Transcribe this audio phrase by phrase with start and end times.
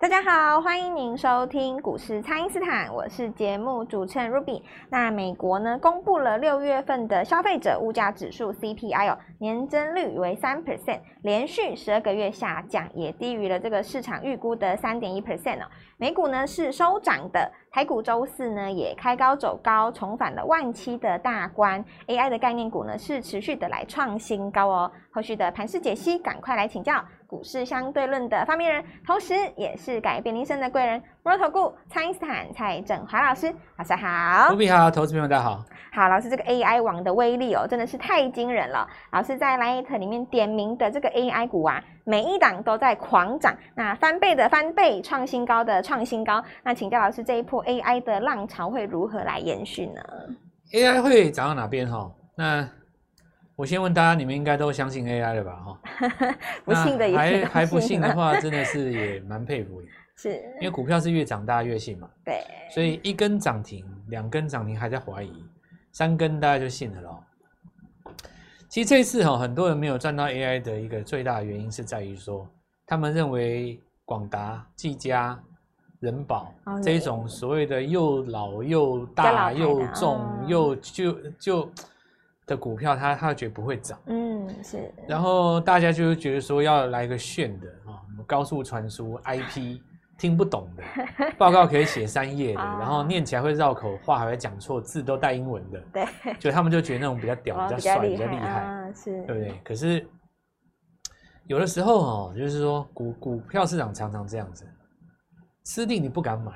[0.00, 4.62] 大家好，欢迎您收听股市蔡因斯坦，我是节目主持人 Ruby。
[4.88, 15.66] 那美国呢，公布了六月份的消费者物价指数 CPI 哦，年增率为三 percent，连续十二个月下降，也低于了这个市场预估的三点一 percent 哦。
[15.98, 21.84] 美股呢是收涨的，台股周四呢也开高走高，重返了万七的大关。
[22.06, 24.90] AI 的概念股呢是持续的来创新高哦。
[25.12, 27.04] 后续的盘势解析，赶快来请教。
[27.30, 34.48] 股市相对论的发明人，同时也是改变人生的贵人——摩尔投顾蔡因斯坦蔡振华老师，老师好。
[34.50, 35.64] 卢比好，投资朋友大家好。
[35.92, 38.84] 好，老师，这个 AI 王的威力哦，真的是太惊人了。
[39.12, 46.42] 老师在 Light 里面点名的这个 AI 股啊，每一档都在狂涨，那翻倍的翻倍，创新高的创新高。
[46.64, 50.02] 那请教老师，这一波 AI 的浪潮会如何来延续呢
[50.72, 52.10] ？AI 会涨到哪边哈？
[52.36, 52.68] 那
[53.60, 55.52] 我先问大家，你们应该都相信 AI 了吧？
[55.52, 55.80] 哈，
[56.64, 59.88] 不信的也还还不信的话，真的是也蛮佩服的。
[60.16, 62.08] 是，因为股票是越涨大家越信嘛。
[62.24, 62.42] 对。
[62.70, 65.44] 所以一根涨停，两根涨停还在怀疑，
[65.92, 67.22] 三根大家就信了咯。
[68.70, 72.48] 其实这次哈，很多人没有赚到 AI 的一个最大的原因是在于说，
[72.86, 75.38] 他们认为广达、技嘉、
[75.98, 76.50] 人保
[76.82, 81.70] 这种所谓的又老又大又重又就就。
[82.50, 89.80] 的股票，他他觉得不会涨，嗯是，然后大家就觉得说要来个炫的啊，高速传输 IP
[90.18, 90.82] 听不懂的
[91.38, 96.04] 报告可以写三页的， 然后念起来会绕口，话还会讲错，字都带英文的，对，
[96.40, 99.60] 就他们就觉得那种比较屌、比较帅、比较厉害，是，对不对？
[99.62, 100.04] 可是
[101.46, 104.66] 有的时候哦，就是说股股票市场常常这样子，
[105.64, 106.52] 吃定你不敢买，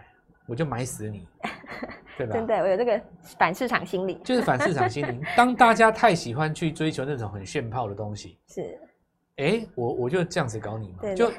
[0.49, 1.29] 我就买死你。
[2.17, 2.33] 对吧？
[2.35, 3.01] 真的，我有这个
[3.39, 5.21] 反市场心理，就是反市场心理。
[5.37, 8.79] 当大家太喜欢去追求那种很炫炮的东西，是，
[9.37, 11.15] 哎，我我就这样子搞你嘛。
[11.15, 11.31] 就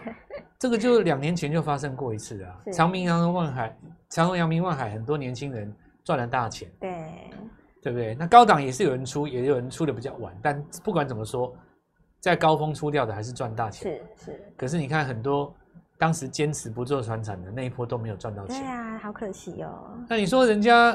[0.60, 2.60] 这个，就两年前就发生过一次啊。
[2.74, 3.76] 长明、阳万海，
[4.10, 5.74] 长荣、阳明、万海，很多年轻人
[6.04, 6.92] 赚了大钱，对，
[7.82, 8.16] 对不对？
[8.16, 11.56] 那高档也是有人出，也有人出的比较晚，但不管怎么说，
[12.20, 13.92] 在高峰出掉的还是赚大钱。
[14.18, 14.54] 是是。
[14.58, 15.56] 可是你看很多。
[15.98, 19.98] 当时坚持不做传产的那一波都没有赚到钱，对啊，好可惜哦。
[20.10, 20.92] 那你说人家，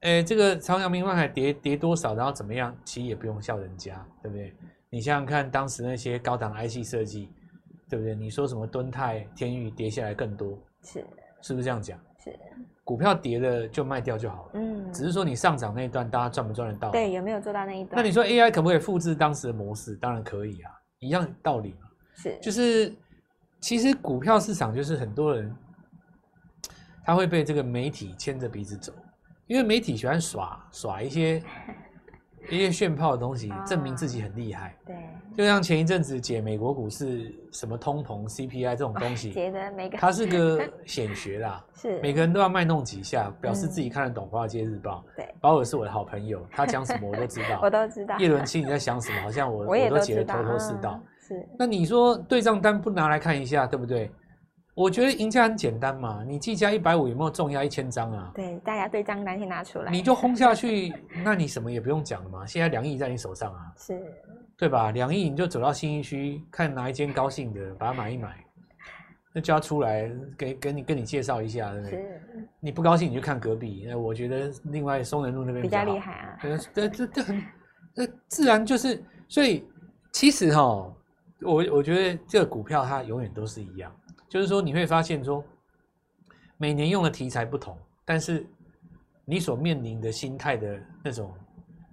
[0.00, 2.74] 哎、欸，这个长阳明万海跌跌多少，然后怎么样？
[2.84, 4.52] 其实也不用笑人家，对不对？
[4.90, 7.30] 你想想看，当时那些高档 IC 设计，
[7.88, 8.14] 对不对？
[8.16, 11.04] 你说什么敦泰、天宇跌下来更多，是
[11.42, 11.96] 是不是这样讲？
[12.18, 12.36] 是，
[12.82, 14.50] 股票跌了就卖掉就好了。
[14.54, 16.90] 嗯，只是说你上涨那一段，大家赚不赚得到？
[16.90, 17.92] 对，有没有做到那一段？
[17.94, 19.94] 那你说 AI 可不可以复制当时的模式？
[19.94, 21.86] 当然可以啊，一样道理嘛。
[22.16, 22.92] 是，就是。
[23.60, 25.54] 其实股票市场就是很多人，
[27.04, 28.92] 他会被这个媒体牵着鼻子走，
[29.46, 31.42] 因为媒体喜欢耍耍一些
[32.48, 34.74] 一些炫炮的东西，证明自己很厉害。
[34.86, 34.96] 对，
[35.36, 45.04] 就像前一阵子解美国股市什么通膨 CPI 这种东西， 解的每个它是个显学啦， 是每个人都要卖弄几下，表示自己看得懂《华尔街日报》。
[45.16, 48.16] 对，鲍尔是我的好朋友，他讲什么我都知道， 我都知道。
[48.18, 49.20] 叶伦清你在想什么？
[49.20, 50.98] 好像我我都解得头头是道。
[51.30, 54.10] 是，那你说对账单不拿来看一下，对不对？
[54.74, 58.32] 我觉得赢家很简单嘛，你计价一百五有没有重压一千张啊？
[58.34, 60.92] 对，大家对账单先拿出来，你就轰下去，
[61.22, 62.44] 那你什么也不用讲了嘛。
[62.46, 64.00] 现在两亿在你手上啊，是，
[64.56, 64.90] 对吧？
[64.90, 68.42] 两亿你就走到新一区，看哪一间高兴的，把它买一买，
[69.34, 71.98] 那叫他出来给给你跟你介绍一下，对不对？
[71.98, 73.84] 是，你不高兴你就看隔壁。
[73.86, 76.38] 那我觉得另外松仁路那边比较厉害啊。
[76.40, 77.44] 对，这这这很，
[77.94, 79.64] 那自然就是，所以
[80.12, 80.90] 其实哈。
[81.42, 83.94] 我我觉得这个股票它永远都是一样，
[84.28, 85.42] 就是说你会发现说，
[86.56, 88.46] 每年用的题材不同，但是
[89.24, 91.34] 你所面临的心态的那种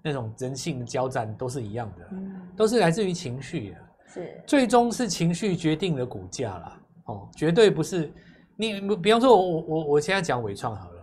[0.03, 2.09] 那种人性的交战都是一样的，
[2.56, 3.78] 都是来自于情绪的，
[4.08, 8.12] 是最终是情绪决定了股价啦，哦，绝对不是
[8.56, 11.02] 你比方说我我我我现在讲伟创好了，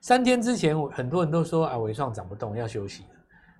[0.00, 3.04] 三天之前很多人都说啊伟创涨不动要休息，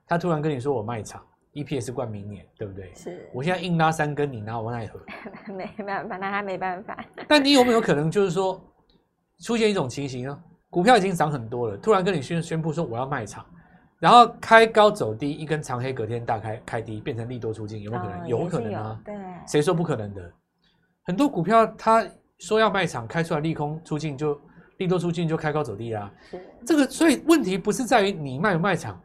[0.06, 1.22] 他突然跟你说我卖场。
[1.54, 2.92] EPS 冠明年，对不对？
[2.94, 3.28] 是。
[3.34, 4.98] 我现在硬拉三根，你拿我奈何？
[5.52, 7.04] 没办法，拿他没办法。
[7.28, 8.58] 但你有没有可能，就是说，
[9.40, 10.42] 出现一种情形呢？
[10.70, 13.44] 股票已经涨很多了，突然跟你宣宣布说我要卖场，
[13.98, 18.20] 然后开高走低，一根长黑，隔天大开开低，变成利多出尽，有没有可能？
[18.20, 19.00] 哦、有可能啊。
[19.04, 19.14] 对。
[19.46, 20.32] 谁说不可能的？
[21.04, 22.02] 很多股票它
[22.38, 24.40] 说要卖场，开出来利空出尽，就
[24.78, 26.10] 利多出尽就开高走低啦。
[26.30, 26.40] 是。
[26.64, 28.98] 这个，所以问题不是在于你卖不卖场。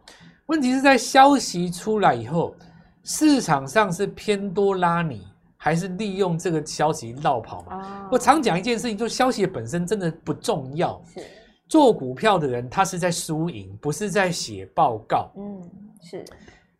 [0.47, 2.55] 问题是在消息出来以后，
[3.03, 5.27] 市场上是偏多拉你，
[5.57, 8.13] 还是利用这个消息绕跑嘛？Oh.
[8.13, 11.01] 我常讲一件事情，就是消息本身真的不重要。
[11.13, 11.21] 是
[11.67, 15.29] 做股票的人，他是在输赢，不是在写报告。
[15.35, 15.69] 嗯，
[16.01, 16.23] 是。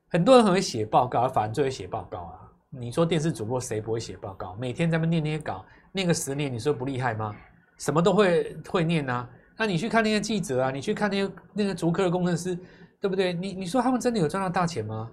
[0.07, 2.39] 很多人很会写报告，反正就会写报告啊。
[2.69, 4.55] 你说电视主播谁不会写报告？
[4.55, 7.35] 每天在那念那些稿，念个十年，你说不厉害吗？
[7.77, 9.27] 什么都会会念啊。
[9.57, 12.57] 那你去看那些记者啊，你去看那些那个足科的工程师，
[12.99, 13.33] 对不对？
[13.33, 15.09] 你你说他们真的有赚到大钱吗？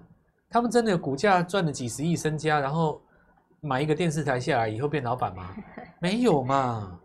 [0.49, 3.01] 他们真的有股价赚了几十亿身家，然后
[3.61, 5.49] 买一个电视台下来以后变老板吗？
[5.99, 6.99] 没有嘛。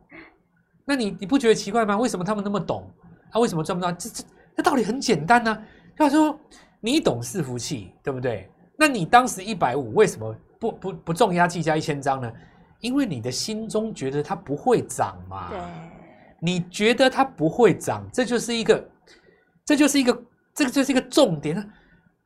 [0.84, 1.96] 那你你不觉得奇怪吗？
[1.96, 2.90] 为什么他们那么懂？
[3.30, 3.92] 他、啊、为什么赚不到？
[3.92, 4.24] 这这
[4.56, 5.62] 这道理很简单呢、啊。
[5.96, 6.38] 他说
[6.80, 8.50] 你懂伺服器，对不对？
[8.76, 12.32] 那你当时一百五，为什么不不不重压技嘉一千张呢？
[12.80, 15.50] 因为你的心中觉得它不会涨嘛。
[15.50, 15.58] 对。
[16.42, 18.82] 你觉得它不会涨，这就是一个，
[19.66, 20.22] 这就是一个，
[20.60, 21.70] 这个就是一个重点。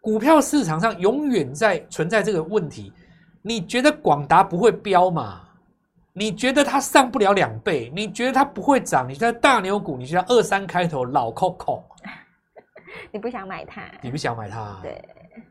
[0.00, 2.92] 股票市场上永远在存在这个问题。
[3.42, 5.42] 你觉得广达不会飙嘛？
[6.12, 7.92] 你觉得它上不了两倍？
[7.94, 9.08] 你觉得它不会涨？
[9.08, 9.96] 你觉得大牛股？
[9.96, 11.84] 你觉得二三开头老 Coco？
[13.12, 13.82] 你不想买它？
[14.02, 14.80] 你不想买它？
[14.82, 15.04] 对。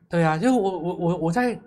[0.09, 1.59] 对啊，就是我我我我在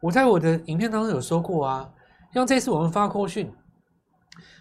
[0.00, 1.90] 我在我的影片当中有说过啊，
[2.34, 3.50] 像这次我们发扣讯，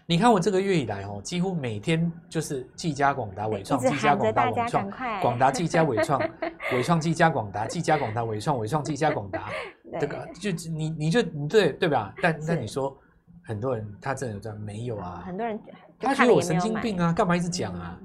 [0.10, 4.90] 你看我这个月以来哦，几乎每天就是技嘉、广达、伟创、技嘉、广达、伟创、
[5.22, 6.18] 广达、技嘉、伟创、
[6.72, 9.50] 伟创、技嘉、广达、技嘉、广达、伟创、伟创、技嘉、广达，
[10.00, 12.14] 这个就你你就你对对吧？
[12.22, 12.98] 但但你说
[13.44, 15.24] 很多人他真的有这样没有啊？
[15.26, 15.60] 很多人
[16.00, 18.00] 他觉得我神经病啊，干嘛一直讲啊？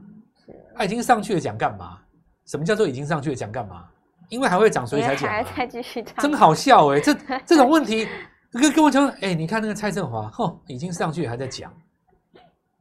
[0.74, 1.98] 他已经上去了讲干嘛？
[2.46, 3.86] 什么叫做已经上去了讲干嘛？
[4.28, 5.40] 因为还会涨，所以才讲、啊。
[5.56, 7.00] 再继续涨， 真好笑哎、欸！
[7.00, 7.14] 这
[7.46, 8.08] 这种问题，
[8.50, 11.72] 跟跟我讲，哎、欸，你看那个蔡振华，吼，已经上去了还在讲，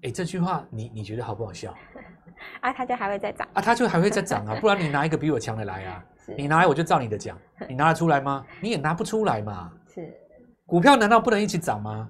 [0.04, 1.74] 哎、欸，这句话你你觉得好不好笑？
[2.62, 6.04] 啊，它就还会再涨啊，它就还会再涨啊，不然你拿一个比我强的来啊，
[6.38, 7.38] 你拿来我就照你的讲，
[7.70, 8.46] 你拿得出来吗？
[8.62, 9.72] 你也拿不出来嘛。
[9.94, 10.12] 是，
[10.66, 12.10] 股票难道不能一起涨吗？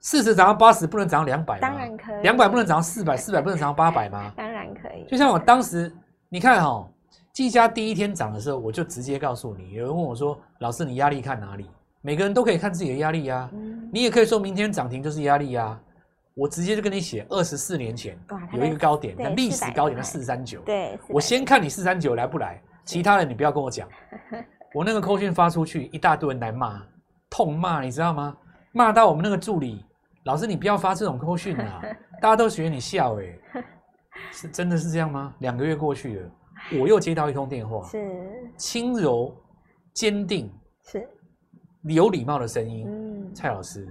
[0.00, 1.60] 四十涨到八十不能涨到两百吗？
[1.60, 2.22] 当然可以。
[2.22, 4.32] 两百不能涨到四百，四百不能涨到八百吗？
[4.36, 5.04] 当然可以。
[5.08, 5.92] 就像我当时，
[6.28, 6.88] 你看哈。
[7.32, 9.72] 技嘉第一天涨的时候，我就直接告诉你。
[9.72, 11.68] 有人问我说：“老师，你压力看哪里？”
[12.00, 13.50] 每个人都可以看自己的压力呀、啊。
[13.52, 15.80] 嗯、你也可以说明天涨停就是压力呀、啊。
[16.36, 18.18] 我直接就跟你写，二十四年前
[18.52, 20.60] 有一个高点，那历史高点的四三九。
[20.60, 23.88] 对，我先看你四三九来不来，其他人你不要跟我讲。
[24.74, 26.82] 我那个扣讯发出去，一大堆人来骂，
[27.30, 28.36] 痛骂，你知道吗？
[28.72, 29.82] 骂到我们那个助理，
[30.24, 31.80] 老师你不要发这种扣讯啊！
[32.20, 33.22] 大家都学你笑哎、
[33.56, 33.64] 欸，
[34.30, 35.34] 是真的是这样吗？
[35.38, 36.30] 两个月过去了。
[36.78, 37.98] 我又接到一通电话，是
[38.58, 39.34] 轻柔、
[39.94, 40.52] 坚定、
[40.84, 41.08] 是
[41.84, 42.86] 有礼貌的声音。
[42.86, 43.90] 嗯，蔡老师，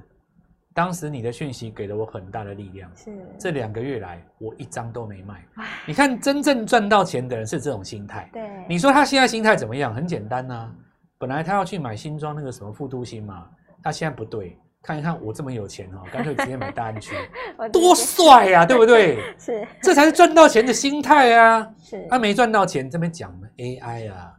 [0.75, 2.91] 当时你的讯息给了我很大的力量。
[2.93, 5.41] 是这两个月来，我一张都没卖。
[5.87, 8.29] 你看，真正赚到钱的人是这种心态。
[8.33, 9.95] 对，你说他现在心态怎么样？
[9.95, 10.69] 很简单呐，
[11.17, 13.47] 本来他要去买新庄那个什么副都心嘛，
[13.81, 14.59] 他现在不对。
[14.83, 17.15] 看一看我这么有钱哦，干脆直接买大安区，
[17.73, 19.17] 多帅呀，对不对？
[19.39, 21.67] 是，这才是赚到钱的心态啊。
[21.81, 24.31] 是，他没赚到钱，这边讲 AI 啊，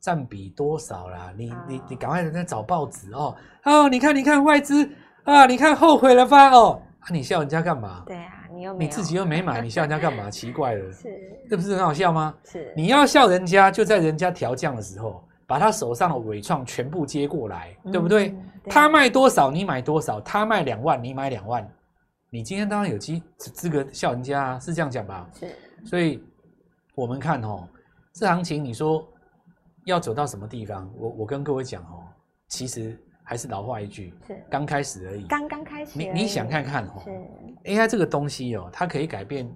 [0.00, 1.32] 占比多少啦？
[1.36, 3.36] 你你你赶快在找报纸哦。
[3.62, 4.90] 哦，你看你看外资
[5.24, 6.50] 啊，你看后悔了吧？
[6.50, 8.02] 哦，啊，你笑人家干嘛？
[8.06, 10.30] 对啊，你又你自己又没买， 你笑人家干嘛？
[10.30, 11.08] 奇怪了，是，
[11.48, 12.34] 这不是很好笑吗？
[12.44, 15.22] 是，你要笑人家，就在人家调降的时候。
[15.44, 18.34] 把他手上的伟创全部接过来，对不对？
[18.70, 21.68] 他卖多少你买多少，他卖两万你买两万，
[22.30, 25.28] 你今天当然有机资格笑人家啊，是这样讲吧？
[25.38, 25.54] 是。
[25.84, 26.24] 所以
[26.94, 27.68] 我们看哦，
[28.14, 29.06] 这行情你说
[29.84, 30.90] 要走到什么地方？
[30.96, 32.00] 我我跟各位讲哦，
[32.48, 35.24] 其实还是老话一句，是刚开始而已。
[35.26, 35.98] 刚刚开始。
[35.98, 37.02] 你你想看看哦
[37.64, 39.50] ，AI 这个东西哦，它可以改变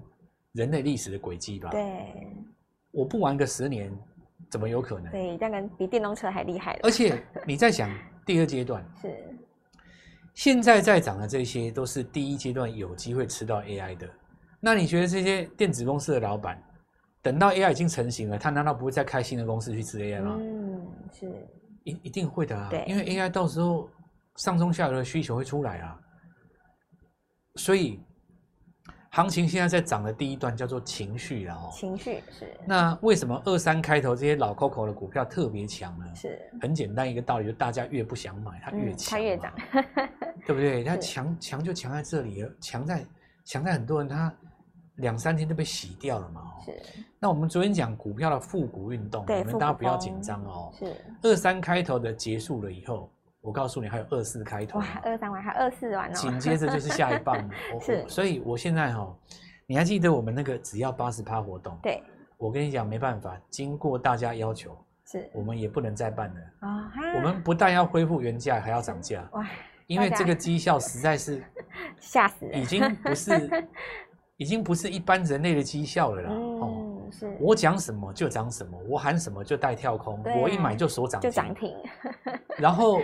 [0.53, 1.71] 人类历史的轨迹吧？
[1.71, 1.83] 对。
[2.93, 3.93] 我不玩个十年。
[4.49, 5.11] 怎么有可能？
[5.11, 6.81] 对，这个比电动车还厉害了。
[6.85, 7.91] 而且你在想
[8.25, 9.13] 第二阶段 是，
[10.35, 14.09] 现在在涨的这些都是第一阶段有机会吃到 AI 的。
[14.61, 16.63] 那你觉得这些电子公司的老板，
[17.23, 20.37] 等到 AI 已经成型了，他难道不会再开新的公司去吃 AI 吗？
[20.39, 21.49] 嗯，是，
[21.87, 22.69] 一一定会的啊。
[22.71, 23.89] 对，因为 AI 到时候
[24.37, 25.99] 上中下游的需求会出来啊，
[27.55, 27.99] 所以。
[29.11, 32.55] 行情现在在涨的第一段叫做情绪了哦，情绪是。
[32.67, 36.05] 那为什么二三开头这些老 Coco 的股票特别强呢？
[36.15, 39.55] 是，很简单一个道理，就大家越不想买，它越强，它越涨，
[40.45, 40.85] 对不对？
[40.85, 43.07] 它 强强就强在这里了，强在
[43.47, 44.31] 强在很多人他
[44.97, 46.43] 两三天都被洗掉了嘛。
[46.65, 46.75] 是。
[47.19, 50.73] 那我们昨天讲股票的复古运动，你们大家不要紧张哦。
[50.79, 50.95] 是。
[51.23, 53.11] 二三开头的结束了以后。
[53.43, 57.55] 我告诉你，还有二四开头，哇，二三完还二四完哦，紧接着就是下一棒了。
[57.81, 59.17] 是，所以我现在哈、哦，
[59.69, 61.79] 你还记得我们那个只要八十趴活动？
[61.81, 62.03] 对，
[62.39, 64.77] 我跟你讲，没办法，经过大家要求，
[65.07, 66.93] 是我们也不能再办了啊。
[67.15, 69.47] 我们不但要恢复原价，还要涨价哇！
[69.87, 71.41] 因为这个绩效实在是
[72.01, 73.31] 吓死人，已经不是，
[74.37, 76.31] 已经不是一般人类的绩效了啦。
[76.31, 81.75] 哦，是我讲什么就涨什么，我喊什么就带跳空，我一买就锁涨停，就涨停，
[82.59, 83.01] 然后。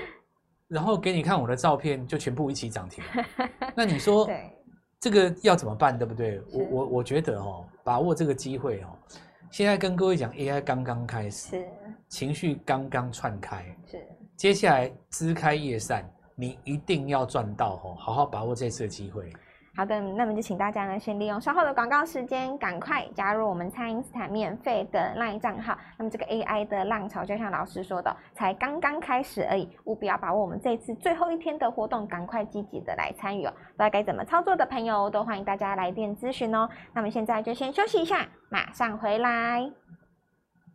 [0.69, 3.05] 然后给你看我的照片，就全部一起涨停。
[3.77, 4.51] 那你说，对，
[4.99, 6.41] 这个要怎么办，对不对？
[6.51, 8.89] 我我我觉得哦，把握这个机会哦。
[9.51, 11.69] 现在跟各位讲，AI 刚刚开始，是
[12.09, 13.99] 情绪刚刚窜开，是
[14.35, 19.31] 接下来枝开叶散，你一定要赚到哦，好好把握这次的机会。
[19.75, 25.75] 好的，那么就请大家呢，先利用稍后的广告时间，赶快加入我们蔡因斯坦免费的 LINE 账号。
[25.97, 33.51] 那么这个 AI 的浪潮，就像老师说的，才刚刚开始而已，务必要把握我们这次最后一天的活动，赶快积极的来参与哦。
[33.51, 36.69] 不知道该怎么操作的朋友，都欢迎大家来电咨询哦。
[36.93, 39.71] 那么现在就先休息一下，马上回来。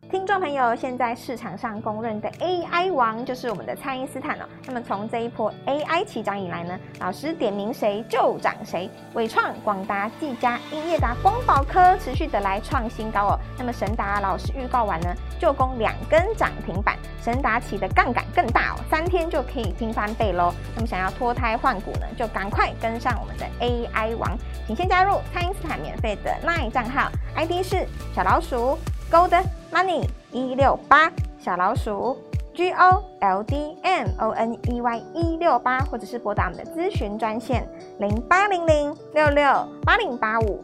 [0.10, 4.46] 听众朋友，现在市场上公认的 AI 王就是我们的蔡因斯坦哦。
[4.66, 13.40] 那么从这一波 AI 起涨以来呢，老师点名谁就涨谁，伟创、广达、技嘉、英业达、光宝科持续的来创新高哦。
[13.58, 20.54] 那么神达老师预告完呢，就攻两根涨停板，神达起的杠杆更大哦，三天就可以拼翻倍喽。
[20.74, 27.86] 那么想要脱胎换骨呢，就赶快跟上我们的 AI 王，请先加入蔡因斯坦免费的 LINE 账号，ID 是
[28.16, 28.78] 小老鼠。
[29.10, 29.32] Gold
[29.72, 31.10] Money 一六八
[31.40, 32.18] 小老鼠
[32.54, 37.66] G O L D M O N E Y 一六八，或者是拨打我们的咨询专线
[38.00, 39.46] 零八零零六六
[39.86, 40.62] 八零八五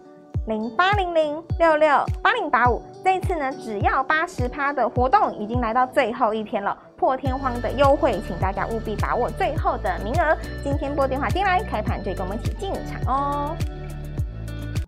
[0.47, 2.81] 零八零零六六八零八五。
[3.01, 10.35] 这一次呢，只要八十趴的活动已经来到最后一天了，破天荒的优惠，请大家务必把握最后的名额。
[10.63, 13.55] 今天拨电话进来，开盘就跟我们一起进场哦。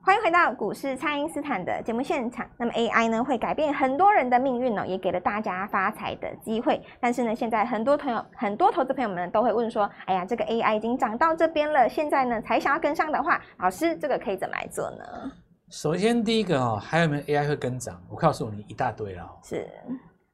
[0.05, 2.47] 欢迎回到股市，蔡因斯坦的节目现场。
[2.59, 6.79] 那么 AI 呢，会改变很多人的命运呢，也给了大家发财的机会。
[6.99, 15.31] 但是呢，现在很多朋友、很多投资朋友们都会问说：“哎呀，这个 AI 已经涨到这边了，现在呢才想要跟上的话，老师这个可以怎么来做呢？”
[15.73, 17.99] 首先第一个哦，还有没有 AI 会跟涨？
[18.07, 19.23] 我告诉你一大堆哦。
[19.43, 19.67] 是。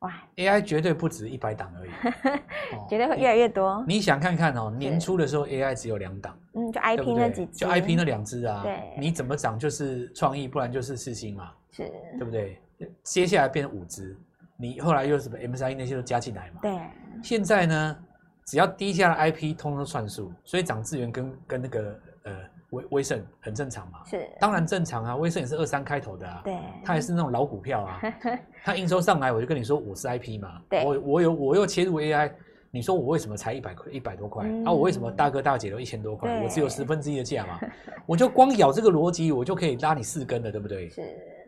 [0.02, 1.92] 哇，AI 绝对不止一百档而已，
[2.90, 3.84] 绝对会越来越多。
[3.88, 8.62] 你想看看哦，年初的时候 AI 只有两档，嗯，就 IP 那几只，就 IP 那两只啊。
[8.64, 12.60] 对，你怎么涨就是创意，不然就是四星嘛，是，对不对？
[13.04, 14.18] 接下来变成五只，
[14.58, 16.60] 你后来又什么 MSI 那些都加进来嘛。
[16.64, 16.80] 对，
[17.22, 17.98] 现在呢，
[18.46, 22.34] 只要低价的 IP 通通算数，所以涨资源跟跟那个呃。
[22.72, 25.16] 威威盛很正常嘛，是当然正常啊。
[25.16, 28.02] 威盛也是二三开头的啊，对，它也是那种老股票啊。
[28.66, 32.32] 它营收上来，我就跟你说我是 IP 嘛，对，我我有我又切入 AI，
[32.72, 34.72] 你说我为什么才一百块一百多块、嗯、啊？
[34.72, 37.60] 我为什么大哥大姐都一千多块，我只有十分之一的价嘛？
[38.06, 40.90] 我就光咬这个逻辑，我就可以拉你四根了，对不对？
[40.90, 41.02] 是。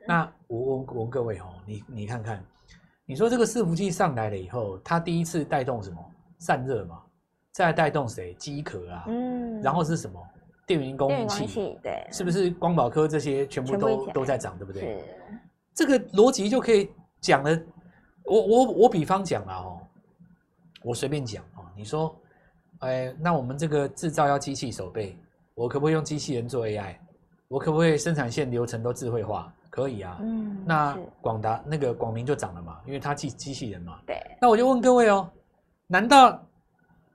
[0.05, 2.43] 那我问问各位哦，你你看看，
[3.05, 5.97] 你说这个伺服器上来了以后，它第一次带动什么？
[6.39, 7.01] 散热嘛，
[7.53, 8.33] 再带动谁？
[8.33, 10.19] 机壳啊，嗯，然后是什么？
[10.65, 14.81] 电源供应器，对，是不是光宝科这些全部都都在涨，对不对？
[14.81, 15.05] 是，
[15.73, 16.89] 这个逻辑就可以
[17.19, 17.59] 讲了。
[18.23, 19.79] 我我我比方讲了哦，
[20.83, 21.65] 我随便讲哦。
[21.75, 22.15] 你说，
[22.79, 25.17] 哎，那我们这个制造要机器手背，
[25.53, 26.95] 我可不可以用机器人做 AI？
[27.49, 29.53] 我可不可以生产线流程都智慧化？
[29.69, 30.17] 可以啊。
[30.21, 33.99] 嗯，那广达那个广明就涨了嘛，因为它机机器人嘛。
[34.05, 34.15] 对。
[34.39, 35.29] 那我就问各位哦，
[35.87, 36.41] 难道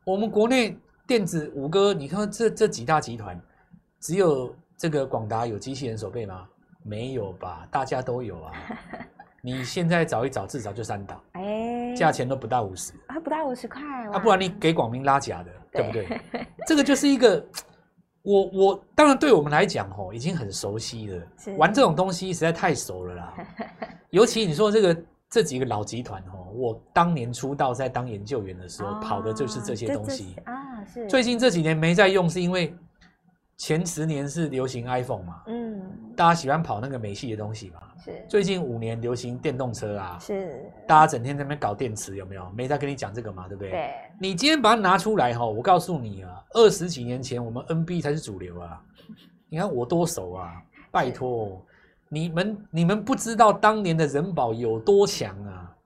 [0.05, 0.77] 我们国内？
[1.09, 3.41] 电子五哥，你看这这几大集团，
[3.99, 6.47] 只有这个广达有机器人手背吗？
[6.85, 8.53] 没有吧，大家都有啊。
[9.41, 13.81] 你现在找一找，至少就三档，哎，价钱都不到五十，啊，不到五十块，
[14.13, 16.47] 啊，不然你给广明拉假的，对，对不对？
[16.67, 17.43] 这个就是一个，
[18.21, 23.35] 我我当然对我们来讲哦，已经很熟悉了，玩这种东西实在太熟了啦。
[24.11, 25.03] 尤其你说这个。
[25.31, 30.55] 这几个老集团哦，我当年出道在当研究员的时候，哦、跑的就是这些东西啊。
[30.93, 32.75] 是最近这几年没在用，是因为
[33.57, 35.81] 前十年是流行 iPhone 嘛，嗯，
[36.17, 37.81] 大家喜欢跑那个美系的东西嘛。
[38.05, 42.49] 是最近五年流行电动车啊，是大家整天在那边搞电池，有没有？
[42.51, 43.71] 没在跟你讲这个嘛，对不对？
[43.73, 43.91] 对。
[44.21, 48.81] 你今天把它拿出来哈，我告诉你啊，二十几年前我们 NB 才是主流啊。
[49.49, 51.61] 你看我多熟啊，拜托。
[52.11, 55.77] 你们你们不知道当年的人保有多强啊！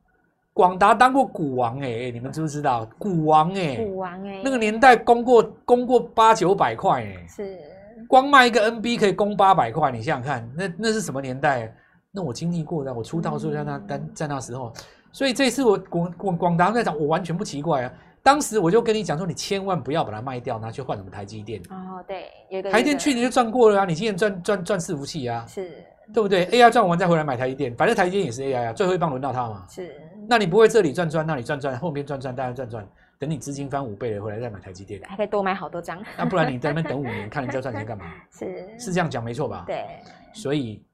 [0.55, 3.85] 广达当过股王哎、欸，你们知不知道股王哎、欸？
[3.85, 7.59] 股王哎、欸，那个年代攻过攻过八九百块哎，是
[8.07, 11.75] 光卖一个 NB 可以攻八百块，你想想看，那那是什么年代？
[12.11, 14.71] 那我经历过的，我出道的时候在那单、嗯、在那时候，
[15.11, 17.93] 所以这次我广广广达在讲，我完全不奇怪啊。
[18.23, 25.85] 当时我就跟你讲说，你千万不要把它卖掉，拿去换什么台积电哦，对，有台积电去年就赚过了啊，你今年赚赚赚伺服器啊，是。
[26.13, 29.65] 对不对？AI 赚完再回来买台积电，反正台积电也是 AI 啊，最后一棒轮到它嘛。
[29.71, 29.99] 是，
[30.29, 32.87] 那你不会这里赚赚，那里赚赚，后面赚赚，大家赚赚，
[33.19, 36.03] 等你资金翻五倍了回来再买台积电，还可以多买好多张。
[36.19, 38.05] 那不然你在那边等五年，看人家赚 钱干嘛？
[38.31, 39.65] 是是这样讲没错吧？
[39.67, 39.87] 对。
[40.35, 40.85] 所以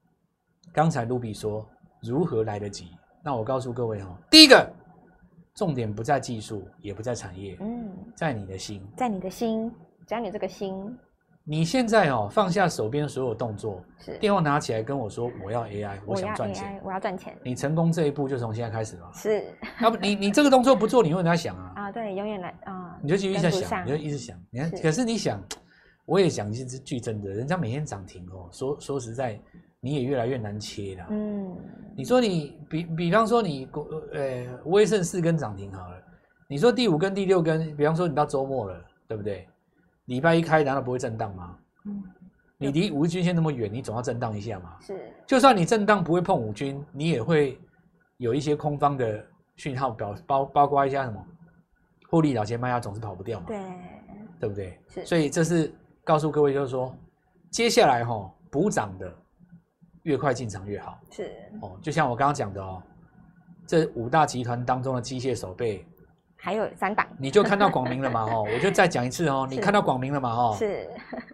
[0.71, 1.67] 刚才卢比说
[2.01, 2.87] 如何来得及？
[3.21, 4.71] 那我告诉各位哦，第一个
[5.59, 9.69] 重点不在技术，也不在产业，嗯，在你的心，在你的心，
[10.07, 10.97] 只要你这个心。
[11.43, 17.37] 你现在哦，放下手边所有动作，是电话拿起来跟我说，我要 AI，我，想赚钱，我要赚钱。
[17.43, 19.11] 你成功这一步就从现在开始了。
[19.13, 21.73] 是，要不你你这个动作不做，你永远在想啊。
[21.75, 22.97] 啊，对，永远来啊。
[23.03, 24.41] 你就继续在想，你就一直想。
[24.49, 25.43] 你看，可是你想，
[26.05, 28.47] 我也想，这是句真的，人家每天涨停哦。
[28.49, 29.37] 说说实在，
[29.79, 31.07] 你也越来越难切了。
[31.09, 31.57] 嗯。
[31.95, 33.67] 你说你比比方说你
[34.13, 35.97] 呃威盛四根涨停好了，
[36.47, 39.47] 你说第五根、第六根，比方说你到周末了，对不对？
[40.05, 41.57] 礼拜一开难道不会震荡吗？
[41.85, 42.03] 嗯。
[42.61, 44.75] 你离五日均线那么远，你总要震荡一下嘛。
[44.81, 47.57] 是，就算你震荡不会碰五均，你也会
[48.17, 51.25] 有一些空方的讯号表，包包括一下什么
[52.09, 53.45] 获利了结卖压总是跑不掉嘛。
[53.47, 53.57] 对，
[54.41, 54.77] 对不对？
[54.89, 56.93] 是，所以这是告诉各位，就是说
[57.49, 59.09] 接下来哈、哦、补涨的
[60.03, 60.99] 越快进场越好。
[61.11, 62.81] 是哦，就像我刚刚讲的哦，
[63.67, 65.85] 这五大集团当中的机械手背。
[66.41, 68.21] 还有三档，你就看到广明了嘛？
[68.23, 70.29] 哦， 我就再讲一次哦，你看到广明了嘛？
[70.31, 70.89] 哦，是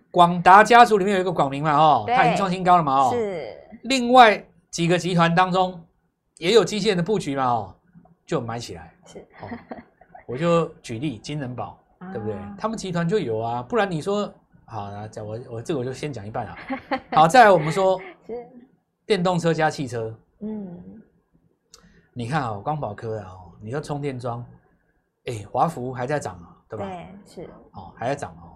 [0.10, 1.78] 广达家族里面有一个广明嘛？
[1.78, 2.96] 哦，它已经创新高了嘛？
[3.06, 3.56] 哦，是。
[3.84, 5.80] 另外几个集团当中
[6.40, 7.46] 也有机械人的布局嘛？
[7.46, 7.76] 哦，
[8.26, 8.92] 就买起来。
[9.06, 9.20] 是。
[9.42, 9.48] 哦，
[10.26, 11.80] 我就举例金人宝，
[12.12, 12.36] 对不对？
[12.58, 14.34] 他们集团就有啊，不然你说
[14.66, 16.58] 好，那这我我这个我就先讲一半啊。
[17.12, 18.00] 好，再来我们说
[19.06, 20.18] 电动车加汽车。
[20.40, 21.02] 嗯。
[22.14, 24.46] 你看啊，光宝科啊，你说充电桩。
[25.26, 26.86] 哎，华孚还在涨啊，对吧？
[26.86, 28.54] 对，是哦，还在涨哦。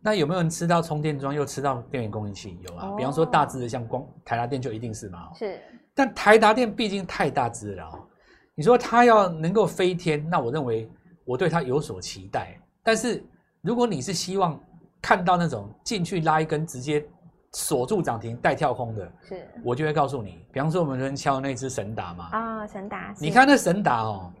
[0.00, 2.58] 那有没有人吃到充电桩又吃到电源供应器？
[2.68, 5.32] 有啊，哦、比方说大支的，像光台达电就一定是嘛。
[5.34, 5.60] 是，
[5.94, 8.06] 但台达电毕竟太大只了哦。
[8.54, 10.90] 你说它要能够飞天，那我认为
[11.24, 12.58] 我对它有所期待。
[12.82, 13.24] 但是
[13.60, 14.58] 如果你是希望
[15.04, 17.06] 看到那种进去拉一根直接
[17.52, 22.30] 锁住涨停带跳空的，是，我就会告诉你，比方说我们昨天敲那支神达嘛。
[22.32, 23.14] 啊、哦，神达。
[23.20, 24.32] 你看那神达哦。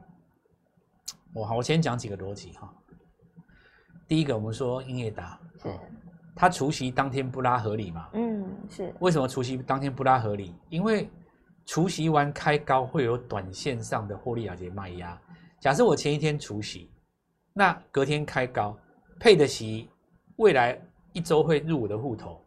[1.34, 2.72] 我好，我先讲几个逻辑哈。
[4.08, 5.68] 第一个，我们说英业达，是，
[6.34, 8.08] 它除夕当天不拉合理嘛？
[8.14, 8.94] 嗯，是。
[9.00, 10.54] 为什么除夕当天不拉合理？
[10.70, 11.10] 因为
[11.66, 15.20] 除夕完开高会有短线上的获利了结卖压。
[15.60, 16.90] 假设我前一天除夕，
[17.52, 18.74] 那隔天开高
[19.20, 19.90] 配的息，
[20.36, 20.80] 未来
[21.12, 22.40] 一周会入我的户头。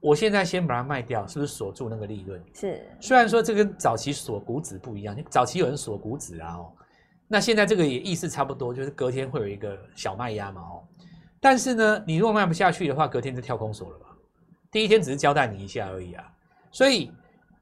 [0.00, 2.42] 我现在先把它卖掉，是不是锁住那个利润？
[2.54, 2.84] 是。
[3.00, 6.72] 虽然说这跟早期锁股指不一样，早期有人锁股指啊哦。
[7.28, 10.82] 那现在这个也意思差不多，就是隔天会有一个小卖压嘛，哦，
[11.40, 14.06] 但是呢，你如果卖不下去的话，隔天就跳空锁了吧？
[14.70, 16.24] 第一天只是交代你一下而已啊。
[16.72, 17.12] 所以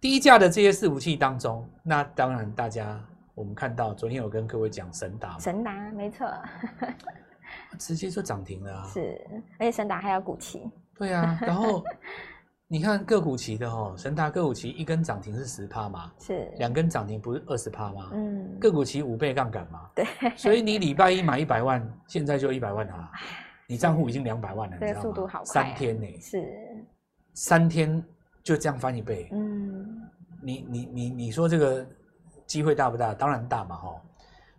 [0.01, 3.01] 低价的这些伺服器当中，那当然大家
[3.35, 6.27] 我们看到昨天有跟各位讲神达，神达没错，
[7.79, 8.85] 直接就涨停了啊。
[8.93, 9.21] 是，
[9.59, 10.71] 而且神达还有股期。
[10.99, 11.85] 对啊， 然后。
[12.73, 18.11] 你看个股期的哦，神达个股期一根涨停是十趴嘛，是两根涨停不是二十趴吗？
[18.13, 20.05] 嗯，个股期五倍杠杆嘛，对，
[20.39, 23.11] 所以你礼拜一买一百万，现在就一百万啊，
[23.67, 25.03] 你账户已经两百万了，你知道吗？
[25.03, 26.47] 速度好快，三天呢，是
[27.35, 28.01] 三天
[28.45, 30.09] 就这样翻一倍，嗯，
[30.41, 31.85] 你你你你说这个
[32.47, 33.13] 机会大不大？
[33.15, 34.01] 当然大嘛，哈。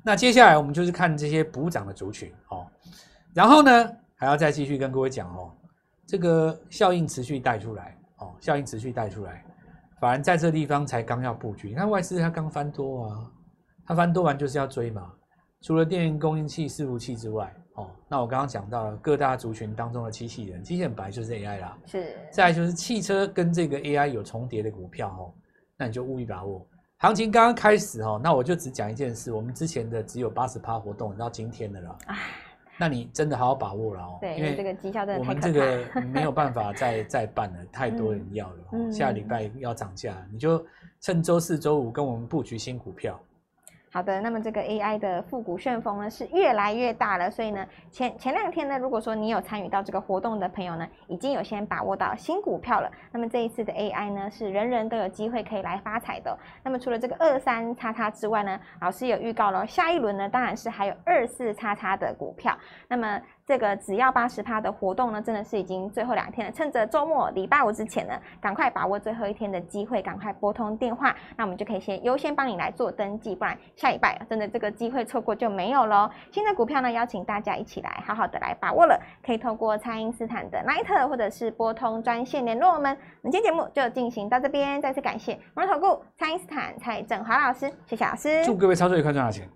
[0.04, 2.68] 那接下来我们就是看这些补涨的族群哦，
[3.34, 5.52] 然后呢还要再继续跟各位讲哦，
[6.06, 7.98] 这个效应持续带出来。
[8.24, 9.44] 哦，效应持续带出来，
[10.00, 11.70] 反而在这地方才刚要布局。
[11.70, 13.32] 你看外资它刚翻多啊，
[13.84, 15.12] 它翻多完就是要追嘛。
[15.64, 21.76] 除了电源供应器、伺服器之外，哦，那我刚刚讲到了各大族群当中的机器人，机器人本来就是 AI 啦。
[21.88, 22.16] 是。
[22.32, 25.34] 再来就是汽车跟这个 AI 有重叠的股票哦，
[25.76, 26.64] 那你就务必把握。
[27.02, 31.98] 行情刚刚开始哦，那我就只讲一件事，我们之前的只有八十趴活动，到今天的了。
[32.78, 35.84] 那你真的好好把握了哦，对，因为这个绩效真的我们这个
[36.14, 38.56] 没有办法再再办了，太多人要了。
[38.74, 40.64] 嗯，下礼拜要涨价，你就
[41.00, 43.20] 趁周四周五跟我们布局新股票。
[43.94, 52.90] 好的，那么这个 AI 的复古旋风呢是越来越大了，所以呢前前两天呢，如果说你有参与到这个活动的朋友呢，已经有先把握到新股票了。
[53.12, 56.38] 那么这一次的 AI 呢是人人都有机会可以来发财的。
[56.64, 62.58] 那么除了这个二三叉叉之外呢，老师有预告了下一轮呢，当然是还有二四叉叉的股票。
[62.88, 66.54] 那么这个只要八十趴的活动呢，真的是已经最后两天了。
[66.54, 76.10] 趁着周末礼拜五之前呢，赶快把握最后一天的机会，赶快拨通电话，那我们就可以先优先帮你来做登记，不然下礼拜真的这个机会错过就没有喽。
[76.32, 82.96] 新的股票呢，邀请大家一起来好好的来把握了，可以透过蔡因斯坦的 Line 或者是拨通专线联络我们。
[83.24, 89.48] 我们今天节目就进行到这边，再次感谢摩投顾蔡因斯坦蔡振华老师，谢谢老师，祝各位操作愉快，赚大钱。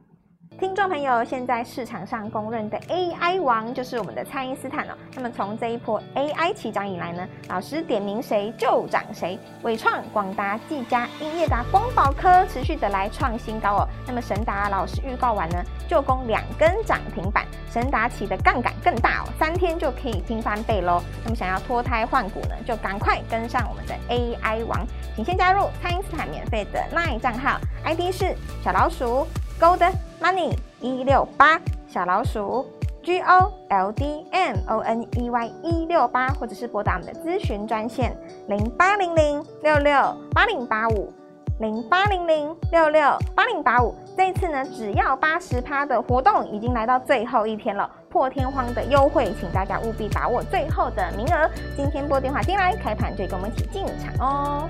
[0.58, 4.94] 听众朋友，现在市场上公认的 AI 王就是我们的蔡因斯坦哦。
[5.14, 13.88] 那么从这一波 AI 起涨以来呢，老师点名谁就涨谁，伟创、广达、技嘉、英业达、光宝科持续的来创新高哦。
[14.08, 21.04] 那么神达老师预告完呢，就攻两根涨停板，神达起的杠杆更大哦，三天就可以拼翻倍喽。
[21.26, 24.88] 那么想要脱胎换骨呢，就赶快跟上我们的 AI 王，
[25.18, 29.28] 请先加入蔡因斯坦免费的 LINE 账号，ID 是小老鼠。
[29.60, 29.80] Gold
[30.22, 32.66] Money 一六八小老鼠
[33.02, 38.16] G O L D M O N E Y 一六八，或者是拨打我们的咨询专线
[38.48, 39.94] 零八零零六六
[40.34, 41.14] 八零八五
[41.60, 43.02] 零八零零六六
[43.34, 43.96] 八零八五。
[44.18, 51.50] 这一次呢，只要八十趴的活动已经来到最后一天了，破天荒的优惠，请大家务必把握最后的名额。
[51.78, 54.70] 今天拨电话进来，开盘就跟我们一起进场哦。